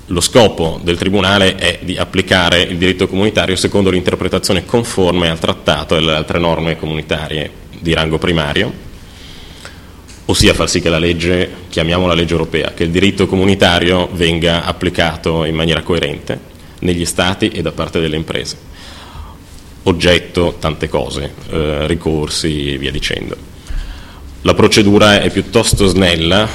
lo 0.07 0.21
scopo 0.21 0.81
del 0.83 0.97
Tribunale 0.97 1.57
è 1.57 1.81
di 1.83 1.97
applicare 1.97 2.63
il 2.63 2.79
diritto 2.79 3.09
comunitario 3.09 3.57
secondo 3.57 3.91
l'interpretazione 3.91 4.65
conforme 4.65 5.29
al 5.29 5.41
trattato 5.41 5.95
e 5.95 5.99
alle 5.99 6.15
altre 6.15 6.39
norme 6.39 6.77
comunitarie 6.77 7.51
di 7.81 7.93
rango 7.93 8.19
primario, 8.19 8.73
ossia 10.27 10.55
far 10.55 10.69
sì 10.69 10.81
che 10.81 10.89
la 10.89 10.99
legge, 10.99 11.51
chiamiamola 11.69 12.15
legge 12.15 12.33
europea, 12.33 12.73
che 12.73 12.85
il 12.85 12.91
diritto 12.91 13.27
comunitario 13.27 14.09
venga 14.13 14.65
applicato 14.65 15.45
in 15.45 15.55
maniera 15.55 15.83
coerente 15.83 16.55
negli 16.81 17.05
Stati 17.05 17.49
e 17.49 17.63
da 17.63 17.73
parte 17.73 18.01
delle 18.01 18.17
imprese. 18.17 18.75
Oggetto 19.85 20.57
tante 20.59 20.89
cose, 20.89 21.33
eh, 21.51 21.87
ricorsi 21.87 22.75
e 22.75 22.79
via 22.79 22.91
dicendo. 22.91 23.37
La 24.43 24.55
procedura 24.55 25.21
è 25.21 25.31
piuttosto 25.31 25.87
snella, 25.87 26.49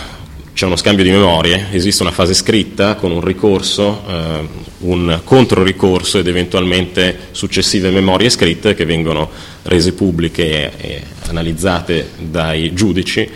c'è 0.53 0.65
uno 0.65 0.75
scambio 0.75 1.03
di 1.03 1.11
memorie, 1.11 1.67
esiste 1.71 2.03
una 2.03 2.11
fase 2.11 2.33
scritta 2.33 2.95
con 2.95 3.11
un 3.11 3.21
ricorso, 3.21 4.03
eh, 4.07 4.47
un 4.79 5.21
controricorso 5.23 6.19
ed 6.19 6.27
eventualmente 6.27 7.29
successive 7.31 7.89
memorie 7.89 8.29
scritte 8.29 8.73
che 8.73 8.85
vengono 8.85 9.29
rese 9.63 9.93
pubbliche 9.93 10.77
e, 10.77 11.03
analizzate 11.27 12.11
dai 12.19 12.73
giudici. 12.73 13.29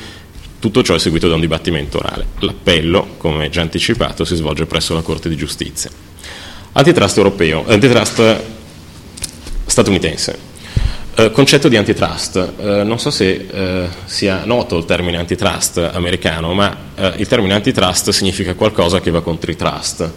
Tutto 0.60 0.84
ciò 0.84 0.96
è 0.96 1.00
seguito 1.00 1.28
da 1.28 1.36
un 1.36 1.42
dibattimento 1.42 2.00
orale. 2.00 2.26
L'appello, 2.40 3.16
come 3.18 3.50
già 3.50 3.62
anticipato, 3.62 4.26
si 4.26 4.36
svolge 4.36 4.66
presso 4.66 4.94
la 4.94 5.02
Corte 5.02 5.30
di 5.30 5.36
Giustizia. 5.36 5.90
Antitrust 6.74 7.18
europeo, 7.18 7.64
antitrust 7.68 8.42
statunitense. 9.66 10.55
Eh, 11.18 11.32
concetto 11.32 11.70
di 11.70 11.78
antitrust. 11.78 12.56
Uh, 12.58 12.64
non 12.84 13.00
so 13.00 13.10
se 13.10 13.48
uh, 13.50 13.88
sia 14.04 14.44
noto 14.44 14.78
il 14.78 14.84
termine 14.84 15.16
antitrust 15.16 15.78
americano, 15.94 16.54
ma 16.54 16.78
il 17.16 17.26
termine 17.28 17.54
antitrust 17.54 18.10
significa 18.10 18.54
qualcosa 18.54 19.00
che 19.00 19.12
va 19.12 19.22
contro 19.22 19.50
i 19.50 19.56
trust. 19.56 20.12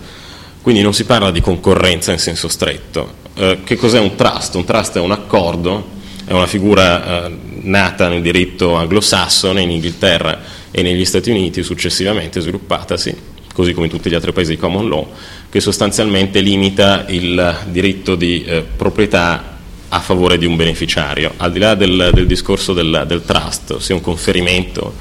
Quindi 0.61 0.83
non 0.83 0.93
si 0.93 1.05
parla 1.05 1.31
di 1.31 1.41
concorrenza 1.41 2.11
in 2.11 2.19
senso 2.19 2.49
stretto. 2.49 3.27
che 3.65 3.77
cos'è 3.77 4.01
un 4.01 4.17
trust? 4.17 4.57
Un 4.57 4.65
trust 4.65 4.97
è 4.97 5.01
un 5.01 5.13
accordo, 5.13 5.87
è 6.25 6.33
una 6.33 6.47
figura 6.47 7.31
nata 7.63 8.09
nel 8.09 8.21
diritto 8.21 8.75
anglosassone 8.75 9.63
in 9.63 9.71
Inghilterra 9.71 10.41
e 10.71 10.83
negli 10.83 11.05
Stati 11.05 11.31
Uniti, 11.31 11.63
successivamente 11.63 12.41
sviluppatasi, 12.41 13.17
così 13.55 13.73
come 13.73 13.87
in 13.87 13.93
tutti 13.93 14.11
gli 14.11 14.15
altri 14.15 14.33
paesi 14.33 14.53
di 14.53 14.59
common 14.59 14.89
law, 14.89 15.07
che 15.49 15.61
sostanzialmente 15.61 16.41
limita 16.41 17.05
il 17.09 17.57
diritto 17.71 18.15
di 18.15 18.45
proprietà 18.77 19.58
a 19.89 20.01
favore 20.01 20.39
di 20.39 20.47
un 20.47 20.57
beneficiario, 20.57 21.33
al 21.37 21.53
di 21.53 21.59
là 21.59 21.75
del, 21.75 22.11
del 22.13 22.27
discorso 22.27 22.73
del, 22.73 23.05
del, 23.07 23.25
trust, 23.25 23.73
ossia 23.73 23.95
un 23.95 24.01
conferimento 24.01 24.95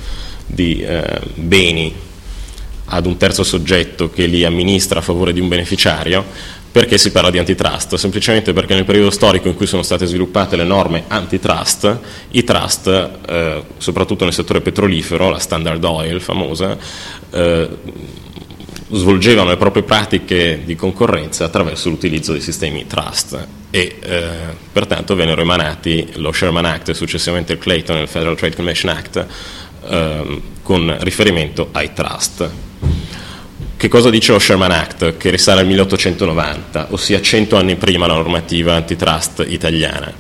di 0.46 0.82
eh, 0.82 1.20
beni 1.36 1.94
ad 2.86 3.06
un 3.06 3.18
terzo 3.18 3.44
soggetto 3.44 4.10
che 4.10 4.28
li 4.28 4.46
amministra 4.46 5.00
a 5.00 5.02
favore 5.02 5.34
di 5.34 5.42
un 5.42 5.50
beneficiario, 5.50 6.24
perché 6.72 6.98
si 6.98 7.12
parla 7.12 7.32
di 7.32 7.40
antitrust? 7.40 7.96
Semplicemente 7.96 8.54
perché 8.54 8.76
nel 8.76 8.86
periodo 8.86 9.10
storico 9.10 9.48
in 9.48 9.56
cui 9.56 9.66
sono 9.66 9.82
state 9.82 10.06
sviluppate 10.06 10.56
le 10.56 10.64
norme 10.64 11.06
antitrust, 11.08 12.00
i 12.32 12.44
trust, 12.44 12.88
eh, 13.28 13.64
soprattutto 13.78 14.24
nel 14.24 14.34
settore 14.34 14.62
petrolifero, 14.62 15.30
la 15.30 15.40
Standard 15.40 15.84
Oil 15.84 16.22
famosa, 16.22 16.78
eh, 17.32 17.70
svolgevano 18.90 19.50
le 19.50 19.58
proprie 19.58 19.84
pratiche 19.84 20.62
di 20.64 20.76
concorrenza 20.76 21.46
attraverso 21.46 21.90
l'utilizzo 21.90 22.32
dei 22.32 22.42
sistemi 22.42 22.88
trust 22.88 23.48
e 23.70 23.98
eh, 24.02 24.30
pertanto 24.72 25.16
vennero 25.16 25.42
emanati 25.42 26.08
lo 26.16 26.32
Sherman 26.32 26.66
Act 26.66 26.90
e 26.90 26.94
successivamente 26.94 27.54
il 27.54 27.60
Clayton 27.60 27.98
e 27.98 28.02
il 28.02 28.08
Federal 28.08 28.38
Trade 28.38 28.56
Commission 28.56 28.96
Act 28.96 29.26
eh, 29.90 30.42
con 30.62 30.98
riferimento 31.02 31.70
ai 31.72 31.92
trust. 31.94 32.50
Che 33.76 33.88
cosa 33.90 34.10
dice 34.10 34.32
lo 34.32 34.40
Sherman 34.40 34.72
Act, 34.72 35.18
che 35.18 35.30
risale 35.30 35.62
al 35.62 35.68
1890, 35.68 36.88
ossia 36.92 37.22
100 37.22 37.58
anni 37.58 37.76
prima 37.76 38.08
la 38.08 38.14
normativa 38.14 38.74
antitrust 38.74 39.46
italiana? 39.48 40.12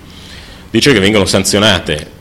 Dice 0.70 0.94
che 0.94 1.00
vengono 1.00 1.26
sanzionate 1.26 2.16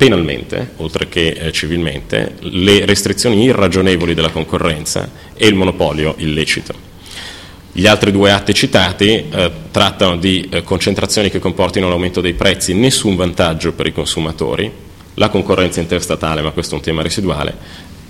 penalmente, 0.00 0.70
oltre 0.78 1.10
che 1.10 1.28
eh, 1.28 1.52
civilmente, 1.52 2.36
le 2.38 2.86
restrizioni 2.86 3.42
irragionevoli 3.42 4.14
della 4.14 4.30
concorrenza 4.30 5.10
e 5.36 5.46
il 5.46 5.54
monopolio 5.54 6.14
illecito. 6.16 6.72
Gli 7.70 7.86
altri 7.86 8.10
due 8.10 8.32
atti 8.32 8.54
citati 8.54 9.26
eh, 9.30 9.50
trattano 9.70 10.16
di 10.16 10.48
eh, 10.50 10.62
concentrazioni 10.62 11.28
che 11.28 11.38
comportino 11.38 11.86
l'aumento 11.86 12.22
dei 12.22 12.32
prezzi, 12.32 12.72
nessun 12.72 13.14
vantaggio 13.14 13.72
per 13.72 13.88
i 13.88 13.92
consumatori, 13.92 14.72
la 15.16 15.28
concorrenza 15.28 15.80
interstatale, 15.80 16.40
ma 16.40 16.52
questo 16.52 16.76
è 16.76 16.78
un 16.78 16.82
tema 16.82 17.02
residuale, 17.02 17.54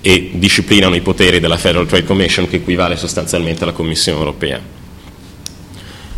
e 0.00 0.30
disciplinano 0.35 0.94
i 0.94 1.00
poteri 1.00 1.40
della 1.40 1.56
Federal 1.56 1.88
Trade 1.88 2.06
Commission 2.06 2.49
che 2.49 2.56
equivale 2.56 2.97
sostanzialmente 2.97 3.64
alla 3.64 3.73
Commissione 3.73 4.16
europea. 4.16 4.79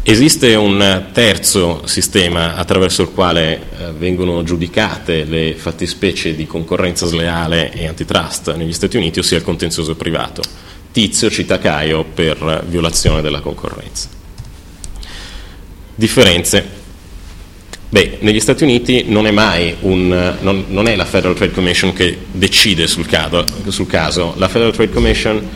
Esiste 0.05 0.57
un 0.57 1.07
terzo 1.13 1.87
sistema 1.87 2.57
attraverso 2.57 3.03
il 3.03 3.11
quale 3.11 3.55
eh, 3.55 3.93
vengono 3.93 4.43
giudicate 4.43 5.23
le 5.23 5.55
fattispecie 5.55 6.35
di 6.35 6.45
concorrenza 6.45 7.07
sleale 7.07 7.73
e 7.73 7.87
antitrust 7.87 8.57
negli 8.57 8.73
Stati 8.73 8.97
Uniti, 8.97 9.21
ossia 9.21 9.37
il 9.37 9.45
contenzioso 9.45 9.95
privato 9.95 10.43
Tizio 10.91 11.31
cita 11.31 11.59
Caio 11.59 12.05
per 12.05 12.65
violazione 12.67 13.23
della 13.23 13.41
concorrenza. 13.41 14.09
Differenze. 15.95 16.81
Beh, 17.89 18.19
negli 18.21 18.41
Stati 18.41 18.65
Uniti 18.65 19.05
non 19.07 19.27
è 19.27 19.31
mai 19.31 19.75
un, 19.81 20.37
non, 20.41 20.65
non 20.69 20.89
è 20.89 20.97
la 20.97 21.05
Federal 21.05 21.37
Trade 21.37 21.53
Commission 21.53 21.93
che 21.93 22.19
decide 22.31 22.87
sul 22.87 23.07
caso, 23.07 23.47
sul 23.69 23.87
caso. 23.87 24.35
la 24.37 24.49
Federal 24.49 24.75
Trade 24.75 24.93
Commission 24.93 25.49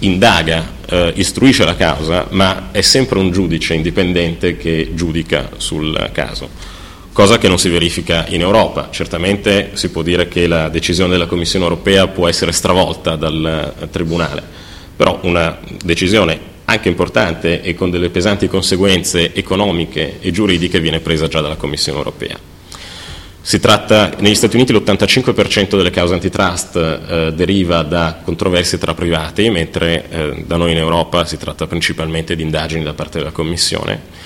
indaga, 0.00 0.78
eh, 0.90 1.12
istruisce 1.16 1.64
la 1.64 1.76
causa, 1.76 2.26
ma 2.30 2.68
è 2.72 2.82
sempre 2.82 3.18
un 3.18 3.30
giudice 3.30 3.74
indipendente 3.74 4.56
che 4.56 4.90
giudica 4.94 5.50
sul 5.56 6.10
caso 6.12 6.78
cosa 7.12 7.38
che 7.38 7.48
non 7.48 7.58
si 7.58 7.68
verifica 7.68 8.24
in 8.28 8.40
Europa. 8.40 8.88
Certamente 8.90 9.70
si 9.74 9.90
può 9.90 10.02
dire 10.02 10.28
che 10.28 10.46
la 10.46 10.68
decisione 10.68 11.10
della 11.10 11.26
Commissione 11.26 11.64
europea 11.64 12.08
può 12.08 12.28
essere 12.28 12.52
stravolta 12.52 13.16
dal 13.16 13.74
eh, 13.78 13.90
Tribunale, 13.90 14.42
però 14.96 15.18
una 15.22 15.58
decisione 15.82 16.48
anche 16.64 16.88
importante 16.88 17.62
e 17.62 17.74
con 17.74 17.90
delle 17.90 18.10
pesanti 18.10 18.46
conseguenze 18.46 19.34
economiche 19.34 20.18
e 20.20 20.30
giuridiche 20.30 20.80
viene 20.80 21.00
presa 21.00 21.26
già 21.26 21.40
dalla 21.40 21.56
Commissione 21.56 21.98
europea. 21.98 22.38
Si 23.42 23.58
tratta, 23.58 24.12
negli 24.18 24.34
Stati 24.34 24.56
Uniti 24.56 24.72
l'85% 24.72 25.76
delle 25.76 25.90
cause 25.90 26.12
antitrust 26.12 26.76
eh, 26.76 27.32
deriva 27.34 27.82
da 27.82 28.20
controversie 28.22 28.76
tra 28.76 28.92
privati, 28.92 29.48
mentre 29.48 30.08
eh, 30.10 30.44
da 30.46 30.56
noi 30.56 30.72
in 30.72 30.76
Europa 30.76 31.24
si 31.24 31.38
tratta 31.38 31.66
principalmente 31.66 32.36
di 32.36 32.42
indagini 32.42 32.84
da 32.84 32.92
parte 32.92 33.18
della 33.18 33.30
Commissione. 33.30 34.18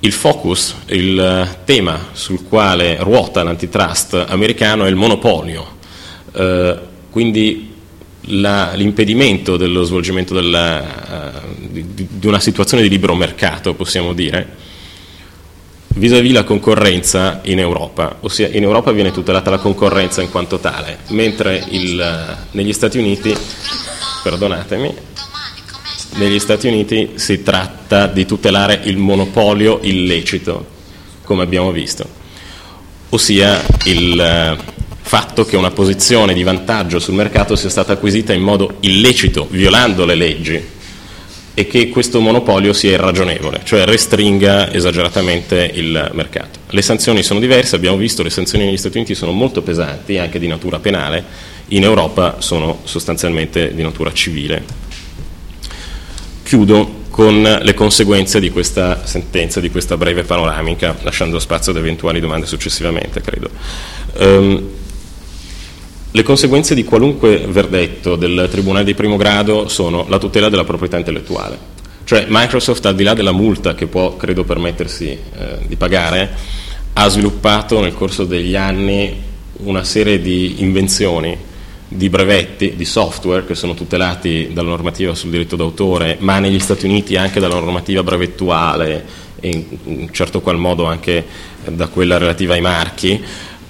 Il 0.00 0.12
focus, 0.12 0.74
il 0.86 1.20
eh, 1.20 1.64
tema 1.64 2.08
sul 2.12 2.44
quale 2.48 2.96
ruota 3.00 3.42
l'antitrust 3.42 4.24
americano 4.28 4.86
è 4.86 4.88
il 4.88 4.96
monopolio, 4.96 5.76
eh, 6.32 6.78
quindi 7.10 7.70
la, 8.24 8.72
l'impedimento 8.74 9.56
dello 9.56 9.82
svolgimento 9.82 10.34
della, 10.34 11.42
uh, 11.42 11.68
di, 11.68 11.84
di, 11.94 12.26
una 12.26 12.40
situazione 12.40 12.82
di 12.82 12.88
libero 12.88 13.14
mercato, 13.14 13.74
possiamo 13.74 14.12
dire, 14.12 14.68
vis-à-vis 15.94 16.32
la 16.32 16.44
concorrenza 16.44 17.40
in 17.44 17.58
Europa, 17.58 18.18
ossia 18.20 18.48
in 18.48 18.62
Europa 18.62 18.92
viene 18.92 19.10
tutelata 19.10 19.50
la 19.50 19.58
concorrenza 19.58 20.22
in 20.22 20.30
quanto 20.30 20.58
tale, 20.58 20.98
mentre 21.08 21.64
il, 21.68 22.36
negli 22.52 22.72
Stati 22.72 22.98
Uniti, 22.98 23.34
perdonatemi, 24.22 24.94
negli 26.14 26.38
Stati 26.38 26.68
Uniti 26.68 27.12
si 27.14 27.42
tratta 27.42 28.06
di 28.06 28.24
tutelare 28.24 28.80
il 28.84 28.96
monopolio 28.96 29.80
illecito, 29.82 30.78
come 31.24 31.42
abbiamo 31.42 31.72
visto, 31.72 32.06
ossia 33.10 33.60
il 33.84 34.20
eh, 34.20 34.56
fatto 35.00 35.44
che 35.44 35.56
una 35.56 35.70
posizione 35.70 36.34
di 36.34 36.42
vantaggio 36.44 37.00
sul 37.00 37.14
mercato 37.14 37.56
sia 37.56 37.68
stata 37.68 37.94
acquisita 37.94 38.32
in 38.32 38.42
modo 38.42 38.76
illecito, 38.80 39.46
violando 39.50 40.04
le 40.04 40.14
leggi, 40.14 40.78
e 41.60 41.66
che 41.66 41.90
questo 41.90 42.20
monopolio 42.20 42.72
sia 42.72 42.92
irragionevole, 42.92 43.60
cioè 43.64 43.84
restringa 43.84 44.72
esageratamente 44.72 45.70
il 45.74 46.10
mercato. 46.14 46.60
Le 46.70 46.80
sanzioni 46.80 47.22
sono 47.22 47.38
diverse, 47.38 47.76
abbiamo 47.76 47.98
visto 47.98 48.22
le 48.22 48.30
sanzioni 48.30 48.64
negli 48.64 48.78
Stati 48.78 48.96
Uniti 48.96 49.14
sono 49.14 49.32
molto 49.32 49.60
pesanti, 49.60 50.16
anche 50.16 50.38
di 50.38 50.46
natura 50.46 50.78
penale, 50.78 51.22
in 51.68 51.82
Europa 51.82 52.36
sono 52.38 52.80
sostanzialmente 52.84 53.74
di 53.74 53.82
natura 53.82 54.10
civile 54.12 54.88
chiudo 56.42 56.98
con 57.10 57.42
le 57.42 57.74
conseguenze 57.74 58.40
di 58.40 58.50
questa 58.50 59.06
sentenza, 59.06 59.60
di 59.60 59.70
questa 59.70 59.96
breve 59.96 60.24
panoramica, 60.24 60.96
lasciando 61.02 61.38
spazio 61.38 61.72
ad 61.72 61.78
eventuali 61.78 62.20
domande 62.20 62.46
successivamente, 62.46 63.20
credo. 63.20 63.50
Um, 64.14 64.68
le 66.12 66.22
conseguenze 66.22 66.74
di 66.74 66.84
qualunque 66.84 67.46
verdetto 67.48 68.16
del 68.16 68.48
Tribunale 68.50 68.84
di 68.84 68.94
primo 68.94 69.16
grado 69.16 69.68
sono 69.68 70.06
la 70.08 70.18
tutela 70.18 70.48
della 70.48 70.64
proprietà 70.64 70.96
intellettuale. 70.98 71.78
Cioè 72.04 72.26
Microsoft, 72.28 72.84
al 72.86 72.96
di 72.96 73.04
là 73.04 73.14
della 73.14 73.30
multa 73.30 73.74
che 73.74 73.86
può, 73.86 74.16
credo, 74.16 74.42
permettersi 74.42 75.06
eh, 75.06 75.58
di 75.66 75.76
pagare, 75.76 76.28
ha 76.94 77.08
sviluppato 77.08 77.80
nel 77.80 77.94
corso 77.94 78.24
degli 78.24 78.56
anni 78.56 79.28
una 79.58 79.84
serie 79.84 80.20
di 80.20 80.60
invenzioni, 80.62 81.36
di 81.86 82.08
brevetti, 82.08 82.74
di 82.74 82.84
software 82.84 83.46
che 83.46 83.54
sono 83.54 83.74
tutelati 83.74 84.50
dalla 84.52 84.70
normativa 84.70 85.14
sul 85.14 85.30
diritto 85.30 85.54
d'autore, 85.54 86.16
ma 86.18 86.40
negli 86.40 86.58
Stati 86.58 86.86
Uniti 86.86 87.16
anche 87.16 87.38
dalla 87.38 87.54
normativa 87.54 88.02
brevettuale 88.02 89.04
e 89.38 89.48
in 89.48 89.64
un 89.84 90.08
certo 90.12 90.40
qual 90.40 90.58
modo 90.58 90.86
anche 90.86 91.24
da 91.64 91.86
quella 91.86 92.18
relativa 92.18 92.54
ai 92.54 92.60
marchi. 92.60 93.22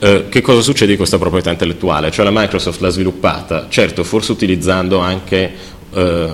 Eh, 0.03 0.29
che 0.31 0.41
cosa 0.41 0.63
succede 0.63 0.93
di 0.93 0.97
questa 0.97 1.19
proprietà 1.19 1.51
intellettuale? 1.51 2.11
Cioè 2.11 2.25
la 2.25 2.31
Microsoft 2.33 2.81
l'ha 2.81 2.89
sviluppata, 2.89 3.67
certo 3.69 4.03
forse 4.03 4.33
utilizzando 4.33 4.99
anche 4.99 5.53
eh, 5.93 6.29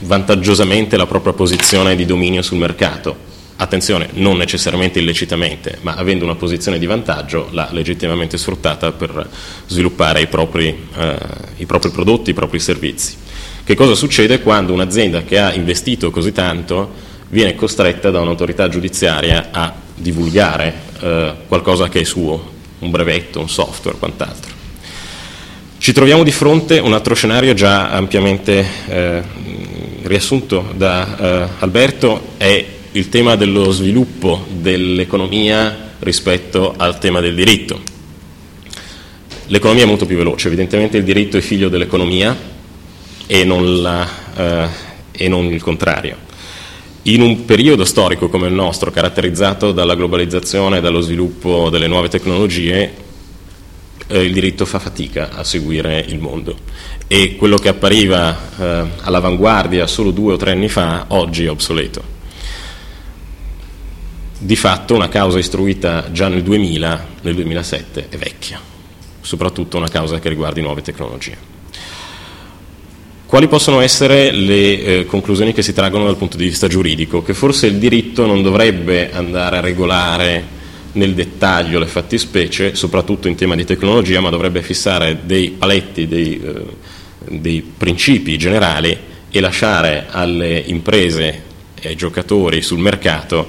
vantaggiosamente 0.00 0.96
la 0.96 1.06
propria 1.06 1.34
posizione 1.34 1.94
di 1.94 2.04
dominio 2.04 2.42
sul 2.42 2.58
mercato, 2.58 3.16
attenzione, 3.54 4.08
non 4.14 4.36
necessariamente 4.36 4.98
illecitamente, 4.98 5.78
ma 5.82 5.94
avendo 5.94 6.24
una 6.24 6.34
posizione 6.34 6.80
di 6.80 6.86
vantaggio, 6.86 7.46
l'ha 7.52 7.68
legittimamente 7.70 8.36
sfruttata 8.36 8.90
per 8.90 9.28
sviluppare 9.66 10.22
i 10.22 10.26
propri, 10.26 10.88
eh, 10.96 11.16
i 11.58 11.66
propri 11.66 11.90
prodotti, 11.90 12.30
i 12.30 12.34
propri 12.34 12.58
servizi. 12.58 13.14
Che 13.62 13.74
cosa 13.76 13.94
succede 13.94 14.40
quando 14.42 14.72
un'azienda 14.72 15.22
che 15.22 15.38
ha 15.38 15.54
investito 15.54 16.10
così 16.10 16.32
tanto 16.32 17.10
viene 17.32 17.54
costretta 17.54 18.10
da 18.10 18.20
un'autorità 18.20 18.68
giudiziaria 18.68 19.48
a 19.52 19.72
divulgare 19.94 20.74
eh, 21.00 21.34
qualcosa 21.48 21.88
che 21.88 22.00
è 22.00 22.04
suo, 22.04 22.50
un 22.80 22.90
brevetto, 22.90 23.40
un 23.40 23.48
software, 23.48 23.96
quant'altro. 23.96 24.52
Ci 25.78 25.92
troviamo 25.92 26.24
di 26.24 26.30
fronte 26.30 26.78
a 26.78 26.82
un 26.82 26.92
altro 26.92 27.14
scenario 27.14 27.54
già 27.54 27.90
ampiamente 27.90 28.66
eh, 28.86 29.22
riassunto 30.02 30.72
da 30.76 31.16
eh, 31.16 31.48
Alberto, 31.60 32.34
è 32.36 32.66
il 32.92 33.08
tema 33.08 33.34
dello 33.36 33.70
sviluppo 33.70 34.44
dell'economia 34.50 35.94
rispetto 36.00 36.74
al 36.76 36.98
tema 36.98 37.20
del 37.20 37.34
diritto. 37.34 37.80
L'economia 39.46 39.84
è 39.84 39.86
molto 39.86 40.04
più 40.04 40.18
veloce, 40.18 40.48
evidentemente 40.48 40.98
il 40.98 41.04
diritto 41.04 41.38
è 41.38 41.40
figlio 41.40 41.70
dell'economia 41.70 42.36
e 43.26 43.44
non, 43.44 43.80
la, 43.80 44.06
eh, 44.36 44.68
e 45.12 45.28
non 45.28 45.46
il 45.46 45.62
contrario. 45.62 46.30
In 47.04 47.20
un 47.20 47.44
periodo 47.44 47.84
storico 47.84 48.28
come 48.28 48.46
il 48.46 48.52
nostro, 48.52 48.90
caratterizzato 48.90 49.72
dalla 49.72 49.96
globalizzazione 49.96 50.78
e 50.78 50.80
dallo 50.80 51.00
sviluppo 51.00 51.68
delle 51.68 51.88
nuove 51.88 52.08
tecnologie, 52.08 52.94
eh, 54.06 54.22
il 54.22 54.32
diritto 54.32 54.64
fa 54.64 54.78
fatica 54.78 55.30
a 55.32 55.42
seguire 55.42 55.98
il 56.06 56.20
mondo 56.20 56.56
e 57.08 57.36
quello 57.36 57.56
che 57.56 57.68
appariva 57.68 58.38
eh, 58.56 58.84
all'avanguardia 59.00 59.86
solo 59.86 60.12
due 60.12 60.34
o 60.34 60.36
tre 60.36 60.52
anni 60.52 60.68
fa, 60.68 61.06
oggi 61.08 61.44
è 61.44 61.50
obsoleto 61.50 62.12
di 64.44 64.56
fatto 64.56 64.94
una 64.94 65.08
causa 65.08 65.38
istruita 65.38 66.10
già 66.10 66.26
nel 66.26 66.42
2000, 66.42 67.06
nel 67.22 67.34
2007 67.36 68.08
è 68.08 68.16
vecchia, 68.16 68.60
soprattutto 69.20 69.76
una 69.76 69.88
causa 69.88 70.18
che 70.18 70.28
riguarda 70.28 70.60
nuove 70.60 70.82
tecnologie. 70.82 71.61
Quali 73.32 73.48
possono 73.48 73.80
essere 73.80 74.30
le 74.30 74.82
eh, 74.82 75.06
conclusioni 75.06 75.54
che 75.54 75.62
si 75.62 75.72
traggono 75.72 76.04
dal 76.04 76.18
punto 76.18 76.36
di 76.36 76.44
vista 76.44 76.68
giuridico? 76.68 77.22
Che 77.22 77.32
forse 77.32 77.66
il 77.66 77.76
diritto 77.76 78.26
non 78.26 78.42
dovrebbe 78.42 79.10
andare 79.10 79.56
a 79.56 79.60
regolare 79.60 80.44
nel 80.92 81.14
dettaglio 81.14 81.78
le 81.78 81.86
fattispecie, 81.86 82.74
soprattutto 82.74 83.28
in 83.28 83.34
tema 83.34 83.54
di 83.54 83.64
tecnologia, 83.64 84.20
ma 84.20 84.28
dovrebbe 84.28 84.60
fissare 84.60 85.20
dei 85.24 85.48
paletti, 85.48 86.06
dei, 86.06 86.42
eh, 86.44 87.38
dei 87.38 87.62
principi 87.62 88.36
generali 88.36 88.94
e 89.30 89.40
lasciare 89.40 90.08
alle 90.10 90.62
imprese 90.66 91.42
e 91.80 91.88
ai 91.88 91.96
giocatori 91.96 92.60
sul 92.60 92.80
mercato 92.80 93.48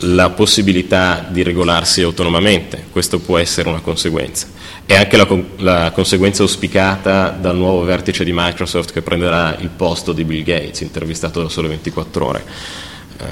la 0.00 0.30
possibilità 0.30 1.26
di 1.30 1.42
regolarsi 1.42 2.02
autonomamente, 2.02 2.86
questo 2.90 3.18
può 3.18 3.38
essere 3.38 3.68
una 3.68 3.80
conseguenza. 3.80 4.46
È 4.84 4.94
anche 4.94 5.16
la, 5.16 5.26
la, 5.56 5.90
conseguenza 5.92 6.42
auspicata 6.42 7.30
dal 7.30 7.56
nuovo 7.56 7.82
vertice 7.82 8.22
di 8.22 8.32
Microsoft 8.32 8.92
che 8.92 9.02
prenderà 9.02 9.56
il 9.58 9.70
posto 9.70 10.12
di 10.12 10.24
Bill 10.24 10.42
Gates, 10.42 10.82
intervistato 10.82 11.42
da 11.42 11.48
sole 11.48 11.68
24 11.68 12.26
ore. 12.26 12.44
Eh, 13.18 13.24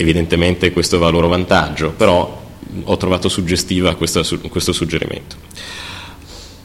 evidentemente 0.00 0.72
questo 0.72 0.98
va 0.98 1.08
a 1.08 1.10
loro 1.10 1.28
vantaggio, 1.28 1.90
però 1.90 2.42
ho 2.82 2.96
trovato 2.96 3.28
suggestiva 3.28 3.94
questa, 3.94 4.22
questo 4.48 4.72
suggerimento. 4.72 5.36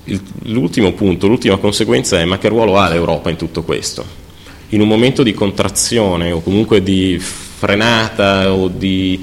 Il, 0.05 0.21
l'ultimo 0.43 0.93
punto, 0.93 1.27
l'ultima 1.27 1.57
conseguenza 1.57 2.19
è 2.19 2.25
ma 2.25 2.37
che 2.37 2.47
ruolo 2.47 2.77
ha 2.77 2.87
l'Europa 2.89 3.29
in 3.29 3.35
tutto 3.35 3.63
questo? 3.63 4.27
In 4.69 4.81
un 4.81 4.87
momento 4.87 5.23
di 5.23 5.33
contrazione 5.33 6.31
o 6.31 6.41
comunque 6.41 6.81
di 6.81 7.21
frenata 7.59 8.53
o 8.53 8.69
di 8.69 9.21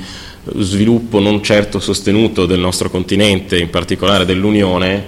sviluppo 0.58 1.20
non 1.20 1.42
certo 1.42 1.80
sostenuto 1.80 2.44
del 2.44 2.60
nostro 2.60 2.90
continente, 2.90 3.58
in 3.58 3.70
particolare 3.70 4.26
dell'Unione, 4.26 5.06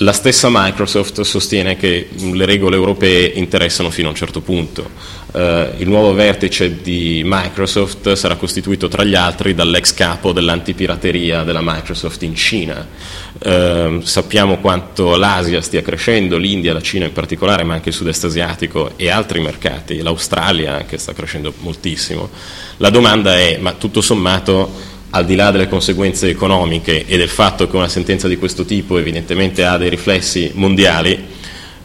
la 0.00 0.12
stessa 0.12 0.48
Microsoft 0.50 1.22
sostiene 1.22 1.76
che 1.76 2.08
le 2.32 2.44
regole 2.44 2.76
europee 2.76 3.32
interessano 3.34 3.90
fino 3.90 4.06
a 4.06 4.10
un 4.10 4.16
certo 4.16 4.40
punto. 4.40 4.88
Uh, 5.32 5.66
il 5.78 5.88
nuovo 5.88 6.14
vertice 6.14 6.80
di 6.80 7.22
Microsoft 7.24 8.12
sarà 8.12 8.36
costituito 8.36 8.86
tra 8.86 9.02
gli 9.02 9.16
altri 9.16 9.54
dall'ex 9.54 9.92
capo 9.94 10.32
dell'antipirateria 10.32 11.42
della 11.42 11.60
Microsoft 11.62 12.22
in 12.22 12.36
Cina. 12.36 12.86
Uh, 13.44 14.00
sappiamo 14.00 14.58
quanto 14.58 15.16
l'Asia 15.16 15.60
stia 15.60 15.82
crescendo, 15.82 16.36
l'India, 16.36 16.72
la 16.72 16.80
Cina 16.80 17.04
in 17.04 17.12
particolare, 17.12 17.64
ma 17.64 17.74
anche 17.74 17.88
il 17.88 17.94
sud-est 17.94 18.24
asiatico 18.24 18.92
e 18.94 19.10
altri 19.10 19.40
mercati, 19.40 20.00
l'Australia 20.00 20.76
anche 20.76 20.96
sta 20.96 21.12
crescendo 21.12 21.52
moltissimo. 21.58 22.30
La 22.76 22.90
domanda 22.90 23.36
è, 23.36 23.58
ma 23.60 23.72
tutto 23.72 24.00
sommato 24.00 24.96
al 25.10 25.24
di 25.24 25.34
là 25.34 25.50
delle 25.50 25.68
conseguenze 25.68 26.28
economiche 26.28 27.06
e 27.06 27.16
del 27.16 27.28
fatto 27.28 27.68
che 27.68 27.76
una 27.76 27.88
sentenza 27.88 28.28
di 28.28 28.36
questo 28.36 28.64
tipo 28.64 28.98
evidentemente 28.98 29.64
ha 29.64 29.76
dei 29.76 29.88
riflessi 29.88 30.50
mondiali, 30.54 31.18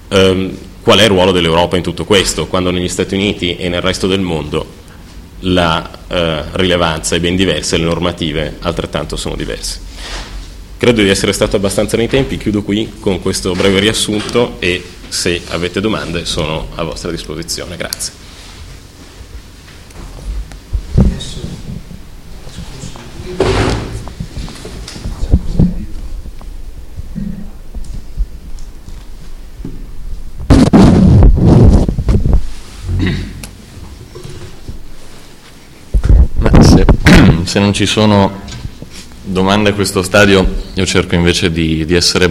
ehm, 0.09 0.57
qual 0.81 0.99
è 0.99 1.03
il 1.03 1.09
ruolo 1.09 1.31
dell'Europa 1.31 1.77
in 1.77 1.83
tutto 1.83 2.03
questo, 2.03 2.47
quando 2.47 2.71
negli 2.71 2.89
Stati 2.89 3.15
Uniti 3.15 3.55
e 3.55 3.69
nel 3.69 3.81
resto 3.81 4.07
del 4.07 4.19
mondo 4.19 4.81
la 5.45 5.89
eh, 6.07 6.43
rilevanza 6.53 7.15
è 7.15 7.19
ben 7.19 7.35
diversa 7.35 7.75
e 7.75 7.79
le 7.79 7.85
normative 7.85 8.57
altrettanto 8.59 9.15
sono 9.15 9.35
diverse. 9.35 9.79
Credo 10.77 11.01
di 11.01 11.09
essere 11.09 11.31
stato 11.31 11.55
abbastanza 11.55 11.95
nei 11.95 12.09
tempi, 12.09 12.37
chiudo 12.37 12.61
qui 12.61 12.93
con 12.99 13.21
questo 13.21 13.53
breve 13.53 13.79
riassunto 13.79 14.57
e 14.59 14.83
se 15.07 15.41
avete 15.49 15.79
domande 15.79 16.25
sono 16.25 16.67
a 16.75 16.83
vostra 16.83 17.09
disposizione. 17.09 17.77
Grazie. 17.77 18.22
Se 37.53 37.59
non 37.59 37.71
ci 37.71 37.85
sono 37.85 38.41
domande 39.21 39.69
a 39.69 39.73
questo 39.73 40.01
stadio, 40.01 40.63
io 40.73 40.85
cerco 40.87 41.13
invece 41.13 41.51
di, 41.51 41.85
di 41.85 41.93
essere 41.93 42.27